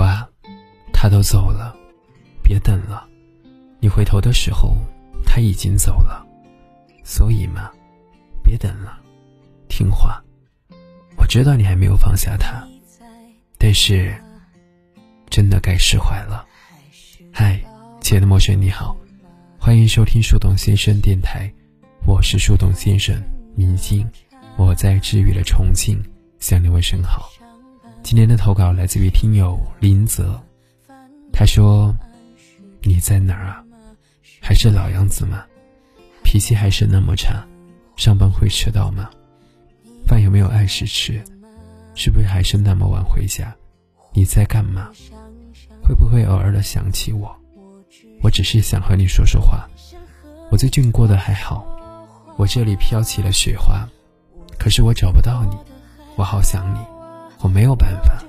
[0.00, 0.26] 瓜，
[0.94, 1.76] 他都走了，
[2.42, 3.06] 别等了。
[3.80, 4.74] 你回头的时候，
[5.26, 6.26] 他已经走了。
[7.04, 7.70] 所以嘛，
[8.42, 8.98] 别等了，
[9.68, 10.18] 听话。
[11.18, 12.66] 我知道你还没有放下他，
[13.58, 14.18] 但是
[15.28, 16.46] 真的该释怀了。
[17.30, 17.60] 嗨，
[18.00, 18.96] 亲爱的陌生人，你好，
[19.58, 21.52] 欢迎收听树洞先生电台，
[22.06, 23.22] 我是树洞先生，
[23.54, 24.10] 明星，
[24.56, 26.02] 我在治愈的重庆
[26.38, 27.30] 向你问声好。
[28.02, 30.40] 今天的投稿来自于听友林泽，
[31.32, 31.94] 他说
[32.82, 33.62] ：“你在哪儿啊？
[34.40, 35.44] 还是老样子吗？”
[36.24, 37.44] 脾气还是那么差，
[37.96, 39.10] 上班会迟到吗？
[40.06, 41.22] 饭有没有按时吃？
[41.94, 43.54] 是不是还是那么晚回家？
[44.12, 44.90] 你在干嘛？
[45.82, 47.36] 会不会偶尔的想起我？
[48.22, 49.68] 我只是想和你说说话。
[50.50, 51.64] 我最近过得还好，
[52.36, 53.88] 我这里飘起了雪花，
[54.58, 55.56] 可是我找不到你，
[56.16, 56.78] 我好想你，
[57.40, 58.22] 我没有办法。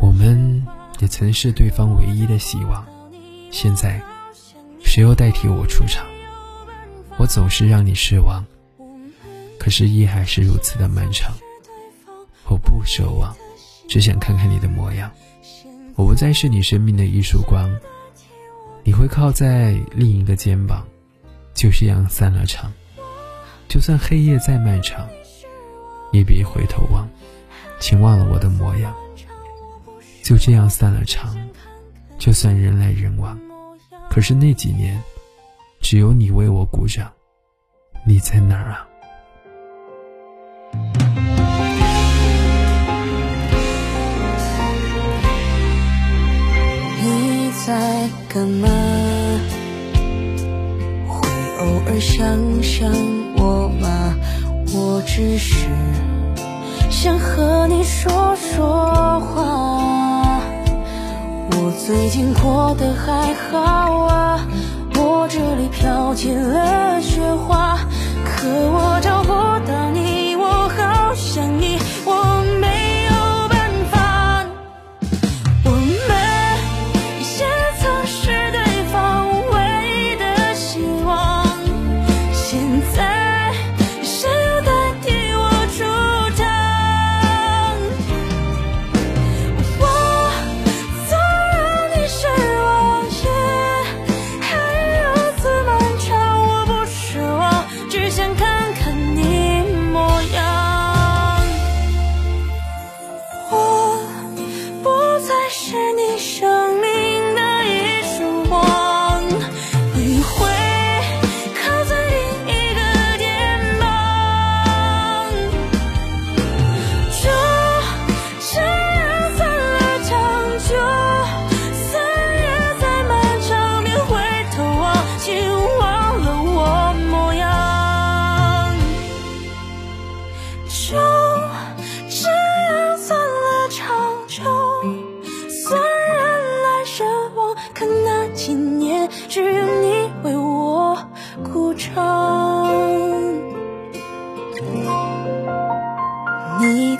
[0.00, 0.64] 我们
[1.00, 2.84] 也曾是对方唯一的希望，
[3.50, 4.00] 现在
[4.82, 6.06] 谁又代替我出场？
[7.16, 8.44] 我总是让你失望，
[9.58, 11.32] 可是夜还是如此的漫长。
[12.46, 13.34] 我不奢望，
[13.88, 15.10] 只想看看你的模样。
[15.96, 17.70] 我不再是你生命的一束光，
[18.82, 20.84] 你会靠在另一个肩膀，
[21.54, 22.70] 就这样散了场。
[23.68, 25.08] 就算黑夜再漫长，
[26.12, 27.08] 也别回头望，
[27.80, 28.94] 请忘了我的模样。
[30.22, 31.36] 就这样散了场，
[32.18, 33.38] 就算人来人往，
[34.10, 35.02] 可是那几年。
[35.80, 37.12] 只有你为我鼓掌，
[38.06, 38.88] 你在哪儿啊？
[47.02, 48.66] 你在干嘛？
[51.06, 52.90] 会偶尔想想
[53.36, 54.16] 我吗？
[54.72, 55.68] 我只是
[61.86, 63.58] 最近过得还好
[64.04, 64.40] 啊。
[64.96, 67.76] 我这里飘起了雪花，
[68.24, 69.28] 可我找不
[69.68, 70.03] 到你，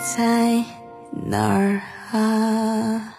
[0.04, 0.62] 在
[1.10, 1.80] 哪儿
[2.12, 3.13] 啊？